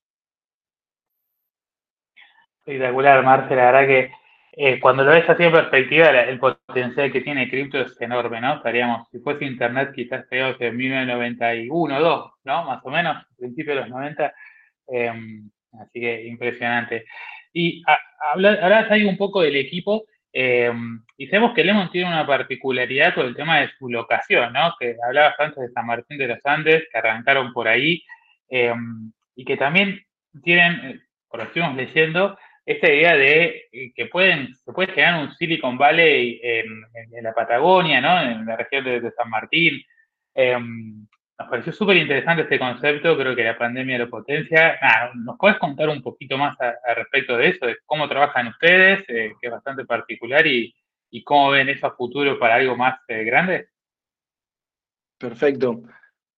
[2.58, 4.10] Espectacular, Marce, la verdad que
[4.52, 8.56] eh, cuando lo ves así en perspectiva, el potencial que tiene cripto es enorme, ¿no?
[8.56, 12.64] Estaríamos, si fuese Internet, quizás estaríamos en 1991, 2, ¿no?
[12.64, 14.34] Más o menos, principio de los 90.
[15.80, 17.04] Así que impresionante.
[17.52, 17.82] Y
[18.32, 20.72] hablabas ahí un poco del equipo Eh,
[21.16, 24.74] y sabemos que Lemon tiene una particularidad con el tema de su locación, ¿no?
[24.78, 28.02] Que hablabas antes de San Martín de los Andes, que arrancaron por ahí,
[28.50, 28.74] eh,
[29.34, 30.00] y que también
[30.42, 33.62] tienen, por lo estuvimos leyendo, esta idea de
[33.94, 38.20] que pueden, se puede generar un Silicon Valley en, la Patagonia, ¿no?
[38.20, 39.82] En la región de, San Martín.
[41.38, 44.76] Nos pareció súper interesante este concepto, creo que la pandemia lo potencia.
[45.14, 49.34] ¿Nos puedes contar un poquito más al respecto de eso, de cómo trabajan ustedes, eh,
[49.40, 50.74] que es bastante particular, y,
[51.24, 53.68] cómo ven eso a futuro para algo más eh, grande?
[55.16, 55.82] Perfecto.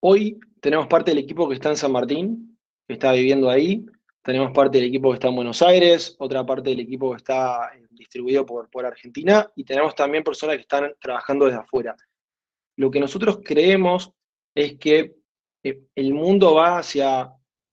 [0.01, 3.87] Hoy tenemos parte del equipo que está en San Martín, que está viviendo ahí.
[4.23, 7.71] Tenemos parte del equipo que está en Buenos Aires, otra parte del equipo que está
[7.75, 11.97] eh, distribuido por, por Argentina, y tenemos también personas que están trabajando desde afuera.
[12.77, 14.13] Lo que nosotros creemos
[14.55, 15.15] es que
[15.63, 17.33] eh, el mundo va hacia,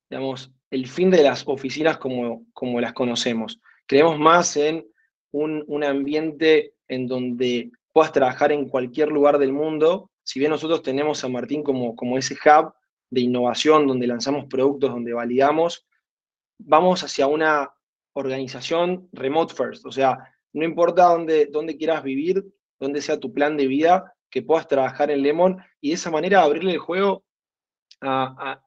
[0.09, 3.59] digamos, el fin de las oficinas como, como las conocemos.
[3.85, 4.85] Creemos más en
[5.31, 10.11] un, ambiente en donde puedas trabajar en cualquier lugar del mundo.
[10.23, 12.73] Si bien nosotros tenemos a Martín como, como ese hub
[13.09, 15.85] de innovación, donde lanzamos productos, donde validamos,
[16.59, 17.71] vamos hacia una
[18.13, 19.85] organización remote first.
[19.85, 20.17] O sea,
[20.53, 22.43] no importa dónde, dónde quieras vivir,
[22.79, 26.43] dónde sea tu plan de vida, que puedas trabajar en Lemon y de esa manera
[26.43, 27.23] abrirle el juego
[28.01, 28.61] a,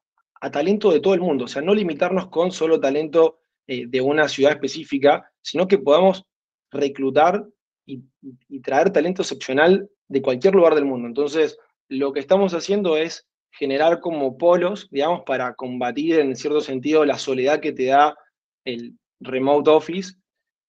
[0.51, 1.45] talento de todo el mundo.
[1.45, 6.25] O sea, no limitarnos con solo talento eh, de una ciudad específica, sino que podamos
[6.73, 7.47] reclutar
[7.87, 8.03] y,
[8.63, 11.07] traer talento excepcional de cualquier lugar del mundo.
[11.07, 11.57] Entonces,
[11.89, 17.17] lo que estamos haciendo es generar como polos, digamos, para combatir en cierto sentido la
[17.17, 18.17] soledad que te da
[18.65, 20.15] el remote office,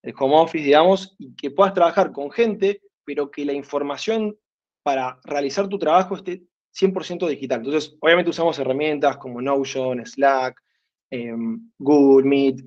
[0.03, 4.37] el home office, digamos, y que puedas trabajar con gente, pero que la información
[4.83, 7.59] para realizar tu trabajo esté 100% digital.
[7.59, 10.61] Entonces, obviamente usamos herramientas como Notion, Slack,
[11.09, 12.65] em, Google Meet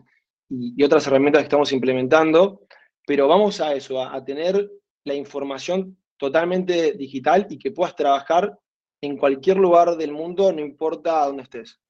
[0.51, 2.61] y, otras herramientas que estamos implementando,
[3.07, 4.71] pero vamos a eso, a, tener
[5.05, 8.59] la información totalmente digital y que puedas trabajar
[9.01, 11.81] en cualquier lugar del mundo, no importa dónde estés.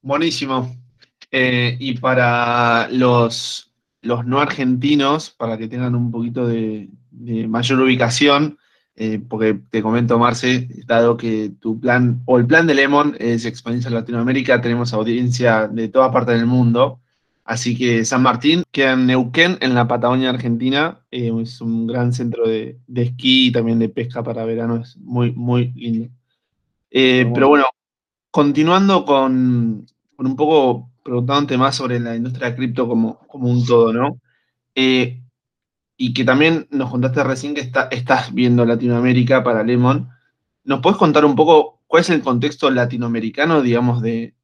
[0.00, 0.76] Buenísimo.
[1.30, 7.80] Eh, y para los, los no argentinos, para que tengan un poquito de, de mayor
[7.80, 8.58] ubicación,
[8.96, 13.44] eh, porque te comento, Marce, dado que tu plan, o el plan de Lemon es
[13.44, 17.00] expandirse a Latinoamérica, tenemos audiencia de toda parte del mundo,
[17.44, 22.12] así que San Martín queda en Neuquén, en la Patagonia Argentina, eh, es un gran
[22.12, 26.08] centro de, esquí y también de pesca para verano, es muy, muy lindo.
[26.90, 27.66] Eh, pero bueno,
[28.30, 29.86] continuando con,
[30.18, 34.20] un poco preguntándote más sobre la industria cripto como, como un todo, ¿no?
[35.96, 40.08] Y que también nos contaste recién que estás viendo Latinoamérica para Lemon.
[40.64, 44.34] ¿Nos puedes contar un poco cuál es el contexto latinoamericano, digamos, de,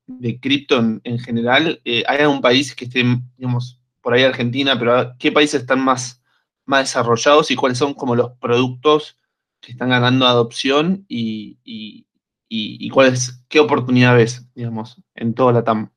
[0.41, 1.81] cripto en, general?
[1.85, 3.05] Eh, ¿Hay algún país que esté,
[3.37, 6.23] digamos, por ahí Argentina, pero qué países están más,
[6.67, 9.19] desarrollados y cuáles son como los productos
[9.61, 12.07] que están ganando adopción y, y,
[12.49, 15.91] y, cuáles, qué oportunidad ves, digamos, en toda la TAM?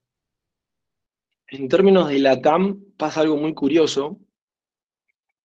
[1.47, 4.19] En términos de la TAM pasa algo muy curioso,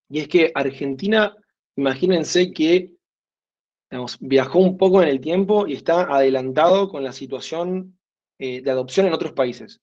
[0.09, 1.37] y es que Argentina,
[1.77, 2.93] imagínense que
[4.21, 7.99] viajó un poco en el tiempo y está adelantado con la situación
[8.39, 9.81] eh, de adopción en otros países.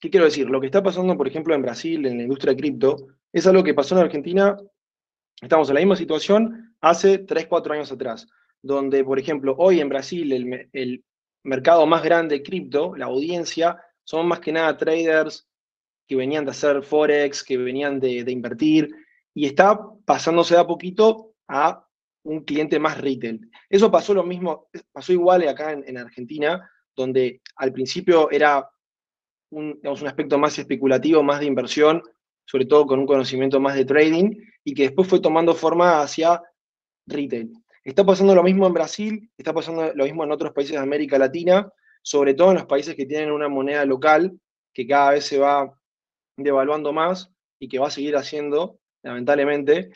[0.00, 0.48] ¿Qué quiero decir?
[0.48, 3.64] Lo que está pasando, por ejemplo, en Brasil, en la industria de cripto, es algo
[3.64, 4.56] que pasó en Argentina,
[5.40, 8.26] estamos en la misma situación hace 3, 4 años atrás,
[8.62, 11.04] donde, por ejemplo, hoy en Brasil el,
[11.44, 15.48] mercado más grande de cripto, la audiencia, son más que nada traders
[16.06, 18.90] que venían de hacer forex, que venían de, de invertir,
[19.34, 21.84] y está pasándose de a poquito a
[22.24, 23.50] un cliente más retail.
[23.68, 28.68] Eso pasó lo mismo, pasó igual acá en, Argentina, donde al principio era
[29.50, 32.02] un, un aspecto más especulativo, más de inversión,
[32.44, 36.42] sobre todo con un conocimiento más de trading, y que después fue tomando forma hacia
[37.06, 37.52] retail.
[37.84, 41.18] Está pasando lo mismo en Brasil, está pasando lo mismo en otros países de América
[41.18, 44.38] Latina, sobre todo en los países que tienen una moneda local
[44.74, 45.74] que cada vez se va
[46.36, 49.90] devaluando más y que va a seguir haciendo, lamentablemente.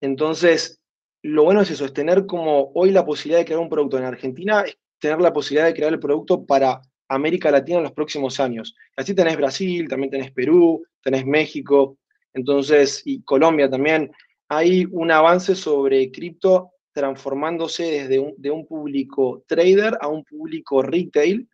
[0.00, 0.80] Entonces,
[1.22, 4.04] lo bueno es eso, es tener como hoy la posibilidad de crear un producto en
[4.04, 8.40] Argentina, es tener la posibilidad de crear el producto para América Latina en los próximos
[8.40, 8.74] años.
[8.96, 11.98] Así tenés Brasil, también tenés Perú, tenés México,
[12.32, 14.10] entonces, y Colombia también.
[14.48, 20.82] Hay un avance sobre cripto transformándose desde un, de un público trader a un público
[20.82, 21.48] retail,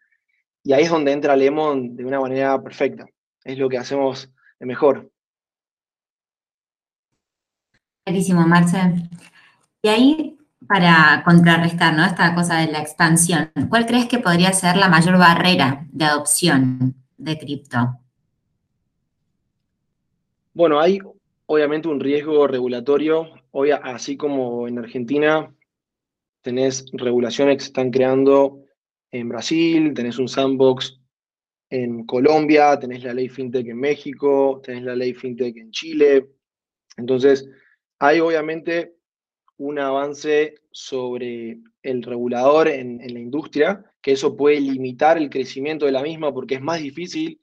[0.63, 3.07] y ahí es donde entra Lemon de una manera perfecta.
[3.45, 5.11] Es lo que hacemos de mejor.
[8.11, 9.09] Clarísimo, Marcel.
[9.83, 12.05] Y ahí, para contrarrestar ¿no?
[12.05, 16.97] esta cosa de la expansión, ¿cuál crees que podría ser la mayor barrera de adopción
[17.17, 18.01] de cripto?
[20.53, 20.99] Bueno, hay
[21.47, 23.29] obviamente un riesgo regulatorio.
[23.53, 25.55] Hoy, así como en Argentina,
[26.43, 28.59] tenés regulaciones que se están creando
[29.13, 30.99] en Brasil, tenés un sandbox
[31.69, 36.27] en Colombia, tenés la ley FinTech en México, tenés la ley FinTech en Chile.
[36.97, 37.49] Entonces,
[38.01, 38.97] hay obviamente
[39.59, 45.93] un avance sobre el regulador en, la industria, que eso puede limitar el crecimiento de
[45.93, 47.43] la misma porque es más difícil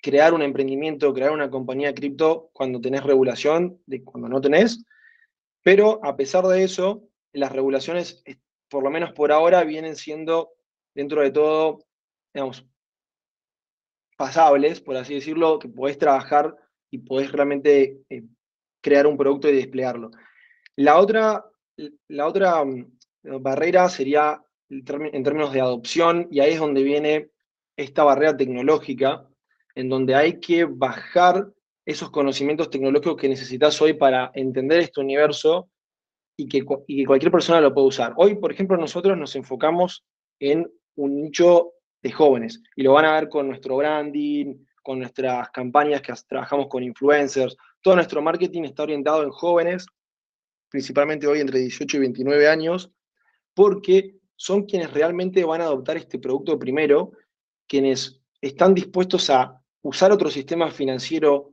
[0.00, 4.84] crear un emprendimiento, crear una compañía cripto cuando tenés regulación de cuando no tenés.
[5.62, 7.02] Pero a pesar de eso,
[7.32, 8.22] las regulaciones,
[8.68, 10.52] por lo menos por ahora, vienen siendo,
[10.94, 11.80] dentro de todo,
[12.32, 12.64] digamos,
[14.16, 16.54] pasables, por así decirlo, que podés trabajar
[16.88, 18.22] y podés realmente eh,
[18.86, 20.12] crear un producto y desplegarlo.
[20.76, 21.44] La otra,
[22.06, 22.86] la otra mm,
[23.40, 24.84] barrera sería en
[25.24, 27.30] términos de adopción, y ahí es donde viene
[27.76, 29.28] esta barrera tecnológica,
[29.74, 31.48] en donde hay que bajar
[31.84, 35.68] esos conocimientos tecnológicos que necesitas hoy para entender este universo
[36.36, 38.14] y que, cualquier persona lo pueda usar.
[38.16, 40.04] Hoy, por ejemplo, nosotros nos enfocamos
[40.38, 41.72] en un nicho
[42.02, 46.68] de jóvenes y lo van a ver con nuestro branding, con nuestras campañas que trabajamos
[46.68, 47.56] con influencers.
[47.80, 49.84] Todo nuestro marketing está orientado en jóvenes,
[50.68, 52.92] principalmente hoy entre 18 y 29 años,
[53.52, 57.10] porque son quienes realmente van a adoptar este producto primero,
[57.66, 61.50] quienes están dispuestos a usar otro sistema financiero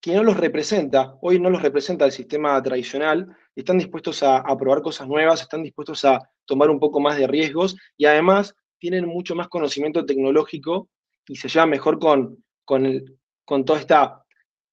[0.00, 4.80] que no los representa, hoy no los representa el sistema tradicional, están dispuestos a, probar
[4.80, 9.34] cosas nuevas, están dispuestos a tomar un poco más de riesgos y además tienen mucho
[9.34, 10.88] más conocimiento tecnológico
[11.28, 13.02] y se llevan mejor con, con,
[13.44, 14.24] con toda esta,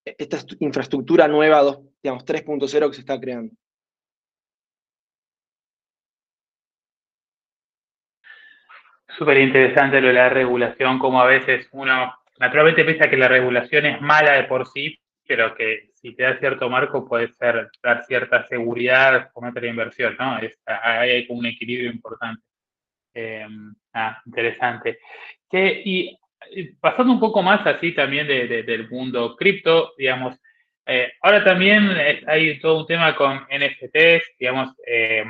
[0.04, 3.54] esta infraestructura nueva, digamos, 3.0 que se está creando.
[9.18, 13.86] Súper interesante lo de la regulación, como a veces uno naturalmente piensa que la regulación
[13.86, 18.04] es mala de por sí, pero que si te da cierto marco puede ser dar
[18.06, 20.40] cierta seguridad, fomentar la inversión, ¿no?
[20.40, 22.42] Es, hay como un equilibrio importante.
[23.94, 25.00] Ah, interesante.
[25.52, 26.18] y
[26.80, 30.36] pasando un poco más así también del mundo cripto, digamos,
[30.86, 31.90] eh, ahora también
[32.28, 35.24] hay todo un tema con NFTs, digamos, eh,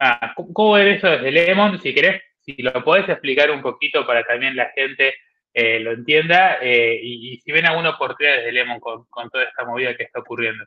[0.00, 1.80] ah, ¿cómo ves eso desde Lemon?
[1.80, 5.14] Si querés, si lo podés explicar un poquito para también la gente
[5.54, 9.94] eh, lo entienda eh, y, si ven alguna oportunidad desde Lemon con, toda esta movida
[9.94, 10.64] que está ocurriendo.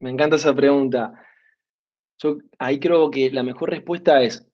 [0.00, 1.12] Me encanta esa pregunta.
[2.18, 4.49] Yo ahí creo que la mejor respuesta es,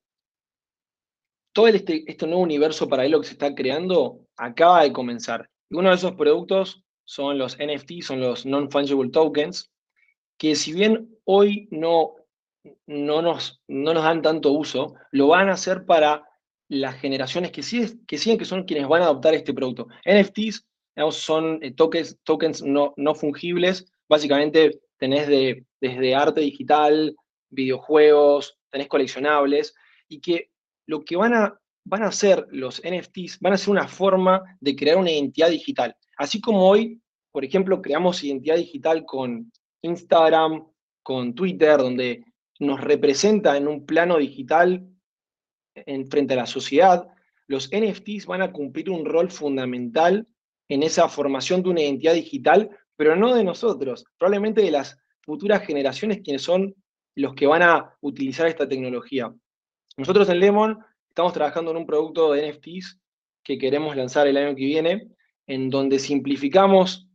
[1.56, 5.48] todo este, este nuevo universo paralelo que se está creando acaba de comenzar.
[5.70, 9.72] Y uno de esos productos son los NFT, son los Non-Fungible Tokens,
[10.36, 12.16] que si bien hoy no,
[12.86, 16.28] no, nos, no nos dan tanto uso, lo van a hacer para
[16.68, 19.88] las generaciones que, siguen, que que son quienes van a adoptar este producto.
[20.04, 20.62] NFTs
[21.10, 27.16] son eh, tokens, tokens no, no, fungibles, básicamente tenés de, desde arte digital,
[27.48, 29.74] videojuegos, tenés coleccionables,
[30.06, 30.50] y que
[30.86, 34.74] lo que van a, van a hacer los NFTs, van a ser una forma de
[34.74, 35.94] crear una identidad digital.
[36.16, 40.66] Así como hoy, por ejemplo, creamos identidad digital con Instagram,
[41.02, 42.24] con Twitter, donde
[42.58, 44.88] nos representa en un plano digital
[45.74, 47.06] en, frente a la sociedad,
[47.46, 50.26] los NFTs van a cumplir un rol fundamental
[50.68, 55.64] en esa formación de una identidad digital, pero no de nosotros, probablemente de las futuras
[55.64, 56.74] generaciones quienes son
[57.14, 59.32] los que van a utilizar esta tecnología.
[59.96, 60.78] Nosotros en Lemon
[61.08, 63.00] estamos trabajando en un producto de NFTs
[63.42, 65.08] que queremos lanzar el año que viene,
[65.46, 67.08] en donde simplificamos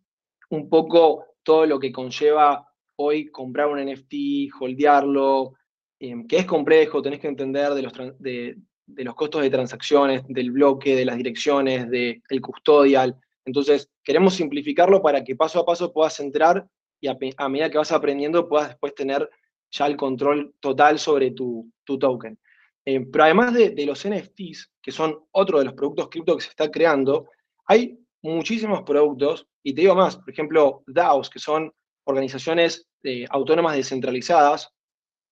[0.49, 5.55] un poco todo lo que conlleva hoy comprar un NFT, holdearlo,
[6.03, 10.49] Em, que es complejo, tenés que entender de los, de, los costos de transacciones, del
[10.49, 13.15] bloque, de las direcciones, del custodial.
[13.45, 16.65] Entonces, queremos simplificarlo para que paso a paso puedas entrar
[16.99, 17.15] y a,
[17.47, 19.29] medida que vas aprendiendo puedas después tener
[19.69, 22.39] ya el control total sobre tu, token.
[22.85, 26.43] Em, pero además de, de, los NFTs, que son otro de los productos cripto que
[26.43, 27.29] se está creando,
[27.65, 31.71] hay muchísimos productos, y te digo más, por ejemplo, DAOs, que son
[32.05, 34.73] organizaciones eh, autónomas descentralizadas,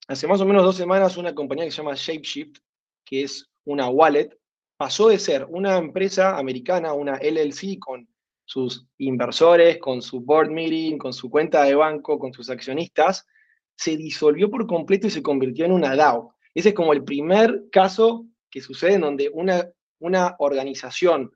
[0.09, 2.57] Hace más o menos dos semanas una compañía que se llama Shapeshift,
[3.05, 4.35] que es una wallet,
[4.75, 8.09] pasó de ser una empresa americana, una LLC, con
[8.43, 13.23] sus inversores, con su board meeting, con su cuenta de banco, con sus accionistas,
[13.77, 16.33] se disolvió por completo y se convirtió en una DAO.
[16.53, 19.67] Ese es como el primer caso que sucede en donde una,
[19.99, 21.31] una organización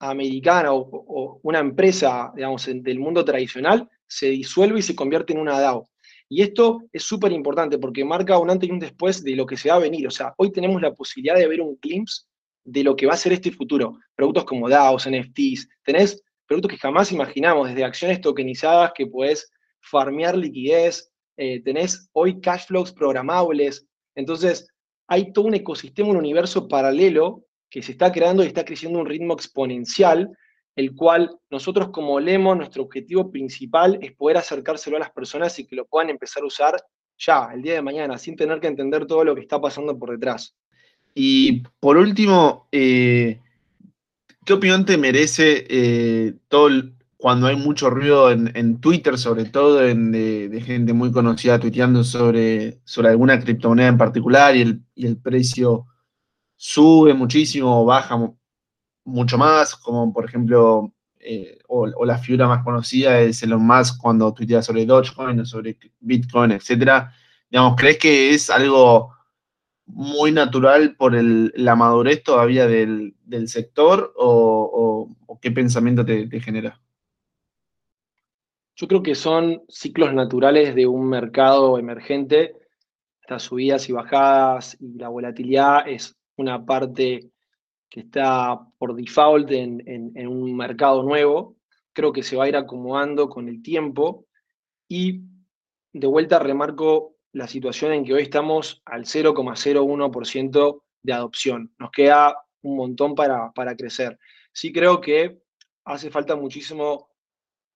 [0.00, 5.60] americana o, una empresa, digamos, del mundo tradicional se disuelve y se convierte en una
[5.60, 5.88] DAO.
[6.28, 9.56] Y esto es súper importante porque marca un antes y un después de lo que
[9.56, 10.06] se va a venir.
[10.06, 12.24] O sea, hoy tenemos la posibilidad de ver un glimpse
[12.64, 13.98] de lo que va a ser este futuro.
[14.14, 20.36] Productos como DAOs, NFTs, tenés productos que jamás imaginamos, desde acciones tokenizadas que puedes farmear
[20.36, 23.86] liquidez, eh, tenés hoy cash flows programables.
[24.14, 24.68] Entonces,
[25.06, 29.02] hay todo un ecosistema, un universo paralelo que se está creando y está creciendo a
[29.02, 30.30] un ritmo exponencial,
[30.76, 35.66] el cual nosotros como Lemon, nuestro objetivo principal es poder acercárselo a las personas y
[35.66, 36.76] que lo puedan empezar a usar
[37.18, 40.10] ya, el día de mañana, sin tener que entender todo lo que está pasando por
[40.10, 40.54] detrás.
[41.14, 43.38] Y por último, eh,
[44.44, 46.68] ¿qué opinión te merece eh, todo
[47.24, 53.40] cuando hay mucho ruido en, Twitter, sobre todo de, gente muy conocida tuiteando sobre, alguna
[53.40, 55.86] criptomoneda en particular y el, el precio
[56.54, 58.18] sube muchísimo o baja
[59.04, 64.34] mucho más, como por ejemplo, eh, o, la figura más conocida es Elon Musk cuando
[64.34, 67.10] tuitea sobre Dogecoin o sobre Bitcoin, etcétera.
[67.48, 69.14] Digamos, ¿crees que es algo
[69.86, 73.14] muy natural por la madurez todavía del,
[73.46, 75.08] sector o,
[75.40, 76.83] qué pensamiento te, genera?
[78.76, 82.56] Yo creo que son ciclos naturales de un mercado emergente.
[83.20, 87.30] Estas subidas y bajadas y la volatilidad es una parte
[87.88, 91.56] que está por default en, un mercado nuevo.
[91.92, 94.26] Creo que se va a ir acomodando con el tiempo.
[94.88, 95.20] Y
[95.92, 101.72] de vuelta remarco la situación en que hoy estamos al 0,01% de adopción.
[101.78, 104.18] Nos queda un montón para, para crecer.
[104.52, 105.38] Sí creo que
[105.84, 107.13] hace falta muchísimo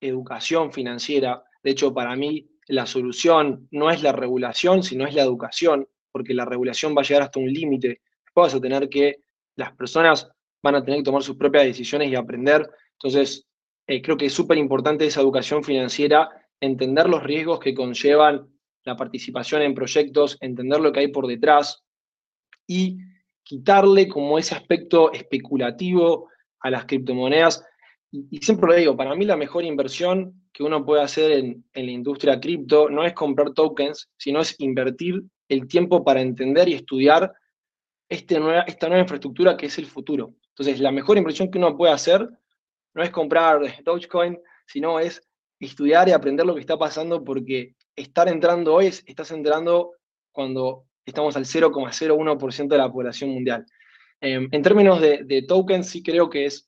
[0.01, 1.43] educación financiera.
[1.63, 6.35] De hecho, para mí la solución no es la regulación, sino es la educación, porque
[6.35, 8.01] la regulación va a llegar hasta un límite.
[8.25, 9.21] Después vas a tener que,
[9.57, 10.31] las personas
[10.63, 12.69] van a tener que tomar sus propias decisiones y aprender.
[12.93, 13.47] Entonces,
[13.87, 16.29] eh, creo que es súper importante esa educación financiera,
[16.61, 18.47] entender los riesgos que conllevan
[18.85, 21.83] la participación en proyectos, entender lo que hay por detrás
[22.67, 22.99] y
[23.43, 26.29] quitarle como ese aspecto especulativo
[26.61, 27.65] a las criptomonedas.
[28.11, 31.91] Y, siempre lo digo, para mí la mejor inversión que uno puede hacer en, la
[31.91, 37.33] industria cripto no es comprar tokens, sino es invertir el tiempo para entender y estudiar
[38.09, 40.35] este nueva, esta nueva infraestructura que es el futuro.
[40.51, 42.29] Entonces, la mejor inversión que uno puede hacer
[42.95, 45.23] no es comprar Dogecoin, sino es
[45.61, 49.93] estudiar y aprender lo que está pasando porque estar entrando hoy es, estás entrando
[50.33, 53.67] cuando estamos al 0,01% de la población mundial.
[54.21, 56.68] Em, en términos de, tokens, sí creo que es,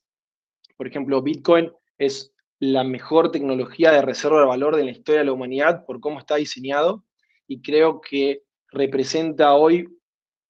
[0.81, 5.27] por ejemplo, Bitcoin es la mejor tecnología de reserva de valor de la historia de
[5.27, 7.05] la humanidad por cómo está diseñado
[7.47, 9.87] y creo que representa hoy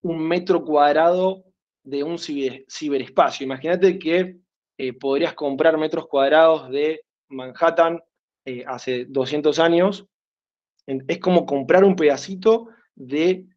[0.03, 1.43] un metro cuadrado
[1.83, 3.45] de un ciberespacio.
[3.45, 4.37] Imagínate que
[4.79, 8.01] eh, podrías comprar metros cuadrados de Manhattan
[8.45, 10.07] eh, hace 200 años
[10.87, 13.49] es como comprar un pedacito de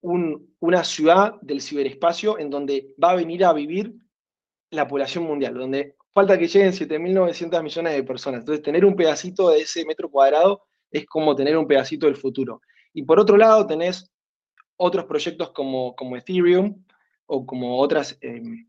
[0.00, 3.94] una ciudad del ciberespacio en donde va a venir a vivir
[4.70, 8.40] la población mundial, donde falta que lleguen 7.900 millones de personas.
[8.40, 12.62] Entonces, tener un pedacito de ese metro cuadrado es como tener un pedacito del futuro.
[12.92, 14.08] Y por otro lado, tenés
[14.76, 16.84] otros proyectos como, como Ethereum
[17.26, 18.68] o como otras, em,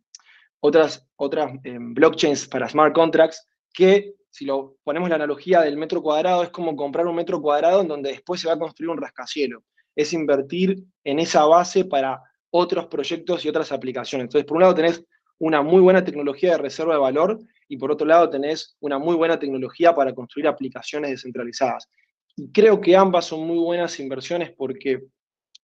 [0.59, 6.01] otras, otras em, blockchains para smart contracts que si lo ponemos la analogía del metro
[6.01, 8.97] cuadrado, es como comprar un metro cuadrado en donde después se va a construir un
[8.97, 9.63] rascacielos.
[9.95, 14.25] Es invertir en esa base para otros proyectos y otras aplicaciones.
[14.25, 15.05] Entonces, por un lado tenés
[15.39, 19.15] una muy buena tecnología de reserva de valor y por otro lado tenés una muy
[19.15, 21.89] buena tecnología para construir aplicaciones descentralizadas.
[22.35, 25.03] Y creo que ambas son muy buenas inversiones porque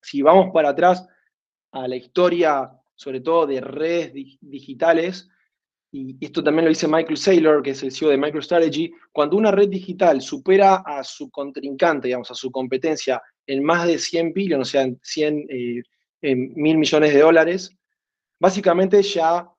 [0.02, 1.08] si vamos para atrás
[1.72, 5.30] a la historia, sobre todo de redes digitales,
[5.94, 9.52] y esto también lo dice Michael Saylor, que es el CEO de MicroStrategy, cuando una
[9.52, 14.70] red digital supera a su contrincante, digamos, a su competencia en más de 100 billones,
[14.70, 17.76] o sea, en 100 eh, mil millones de dólares,
[18.40, 19.50] básicamente ya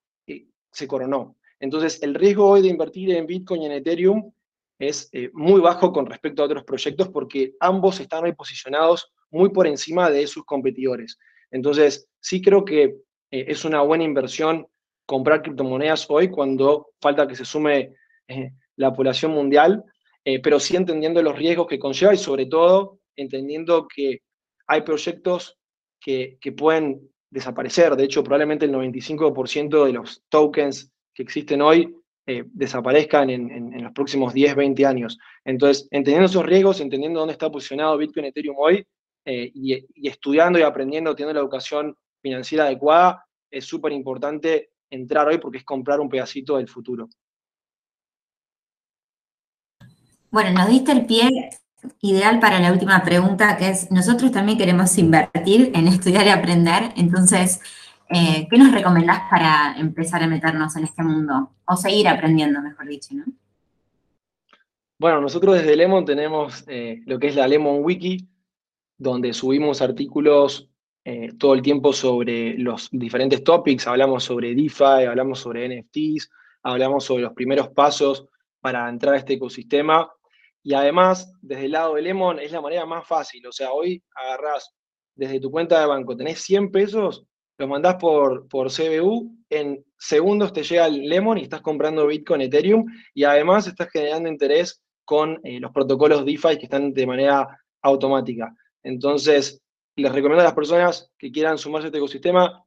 [0.72, 1.36] se coronó.
[1.60, 4.32] Entonces, el riesgo hoy de invertir en Bitcoin y en Ethereum
[4.78, 9.50] es eh, muy bajo con respecto a otros proyectos porque ambos están hoy posicionados muy
[9.50, 11.18] por encima de sus competidores.
[11.50, 12.96] Entonces, sí creo que
[13.30, 14.66] es una buena inversión
[15.06, 17.94] comprar criptomonedas hoy cuando falta que se sume
[18.28, 19.84] eh, la población mundial,
[20.24, 24.22] eh, pero sí entendiendo los riesgos que conlleva y sobre todo entendiendo que
[24.66, 25.58] hay proyectos
[26.00, 27.96] que, pueden desaparecer.
[27.96, 33.92] De hecho, probablemente el 95% de los tokens que existen hoy eh, desaparezcan en, los
[33.92, 35.18] próximos 10, 20 años.
[35.44, 38.86] Entonces, entendiendo esos riesgos, entendiendo dónde está posicionado Bitcoin Ethereum hoy,
[39.24, 45.38] y, y, estudiando y aprendiendo, teniendo la educación financiera adecuada, es súper importante entrar hoy
[45.38, 47.08] porque es comprar un pedacito del futuro.
[50.30, 51.28] Bueno, nos diste el pie
[52.00, 56.92] ideal para la última pregunta, que es, nosotros también queremos invertir en estudiar y aprender,
[56.96, 57.60] entonces,
[58.08, 61.52] eh, ¿qué nos recomendás para empezar a meternos en este mundo?
[61.64, 63.24] O seguir aprendiendo, mejor dicho, ¿no?
[64.98, 68.28] Bueno, nosotros desde Lemon tenemos eh, lo que es la Lemon Wiki,
[68.96, 70.68] donde subimos artículos
[71.04, 73.88] eh, todo el tiempo sobre los diferentes topics.
[73.88, 76.30] Hablamos sobre DeFi, hablamos sobre NFTs,
[76.62, 78.28] hablamos sobre los primeros pasos
[78.60, 80.08] para entrar a este ecosistema.
[80.62, 83.46] Y además, desde el lado de Lemon es la manera más fácil.
[83.46, 84.72] O sea, hoy agarrás
[85.14, 87.26] desde tu cuenta de banco, tenés 100 pesos,
[87.58, 92.40] los mandás por, por CBU, en segundos te llega el Lemon y estás comprando Bitcoin,
[92.40, 97.60] Ethereum, y además estás generando interés con eh, los protocolos DeFi que están de manera
[97.82, 98.54] automática.
[98.82, 99.62] Entonces,
[99.96, 102.64] les recomiendo a las personas que quieran sumarse a este ecosistema,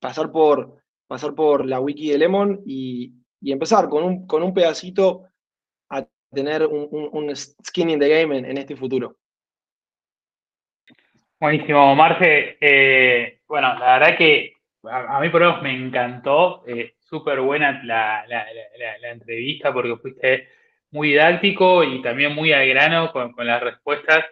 [0.00, 0.76] pasar por,
[1.06, 5.24] pasar por la wiki de Lemon y, empezar con un, con un pedacito
[6.34, 9.16] tener un, skin in the game en, este futuro.
[11.40, 12.56] Buenísimo, Marce.
[12.60, 14.54] Eh, bueno, la verdad que
[14.90, 18.24] a, mí por lo menos me encantó, eh, súper buena la,
[19.02, 20.48] entrevista porque fuiste
[20.90, 24.26] muy didáctico y también muy al grano con, las respuestas,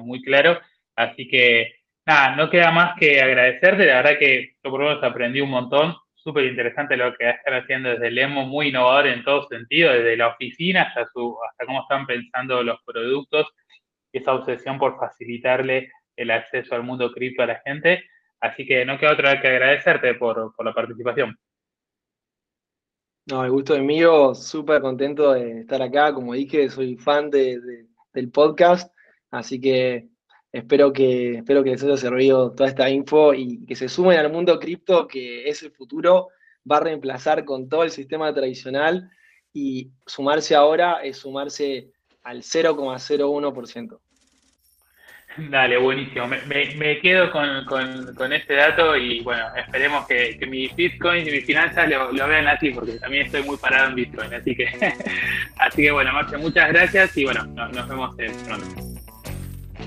[0.00, 0.58] muy claro.
[0.94, 1.74] Así que
[2.06, 3.86] nada, no queda más que agradecerte.
[3.86, 5.96] La verdad que yo por lo menos aprendí un montón.
[6.22, 10.28] Súper interesante lo que están haciendo desde Lemo, muy innovador en todo sentido, desde la
[10.28, 13.48] oficina hasta, cómo están pensando los productos,
[14.12, 18.04] esa obsesión por facilitarle el acceso al mundo cripto a la gente.
[18.40, 21.36] Así que no queda otra que agradecerte por, la participación.
[23.26, 26.14] No, el gusto es mío, súper contento de estar acá.
[26.14, 28.94] Como dije, soy fan del podcast,
[29.30, 30.11] así que
[30.52, 34.30] Espero que, espero que les haya servido toda esta info y que se sumen al
[34.30, 36.28] mundo cripto, que es el futuro,
[36.70, 39.10] va a reemplazar con todo el sistema tradicional
[39.54, 41.90] y sumarse ahora es sumarse
[42.22, 43.98] al 0,01%.
[45.38, 46.28] Dale, buenísimo.
[46.28, 51.46] Me, quedo con, con, este dato y bueno, esperemos que, que mis bitcoins y mis
[51.46, 54.34] finanzas lo, vean así, porque también estoy muy parado en bitcoin.
[54.34, 54.66] Así que,
[55.56, 58.91] así que bueno, Marce, muchas gracias y bueno, nos vemos pronto.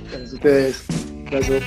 [0.09, 0.83] Gracias a ustedes.
[1.29, 1.63] Gracias.